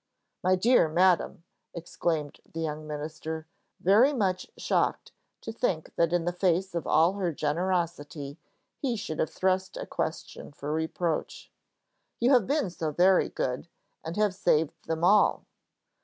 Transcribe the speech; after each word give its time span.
"My 0.43 0.55
dear 0.55 0.89
madam," 0.89 1.43
exclaimed 1.75 2.39
the 2.51 2.61
young 2.61 2.87
minister, 2.87 3.45
very 3.79 4.13
much 4.13 4.47
shocked 4.57 5.11
to 5.41 5.51
think 5.53 5.93
that 5.95 6.11
in 6.11 6.25
the 6.25 6.33
face 6.33 6.73
of 6.73 6.87
all 6.87 7.13
her 7.13 7.31
generosity 7.31 8.39
he 8.79 8.95
should 8.95 9.19
have 9.19 9.29
thrust 9.29 9.77
a 9.77 9.85
question 9.85 10.53
for 10.53 10.73
reproach, 10.73 11.51
"you 12.19 12.31
have 12.31 12.47
been 12.47 12.71
so 12.71 12.89
very 12.91 13.29
good, 13.29 13.69
and 14.03 14.17
have 14.17 14.33
saved 14.33 14.73
them 14.87 15.03
all." 15.03 15.45